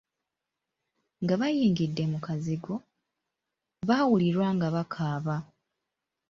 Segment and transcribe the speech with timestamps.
[1.23, 2.73] Nga bayingidde mu kazigo,
[3.87, 5.35] baawulirwa nga bakaaba.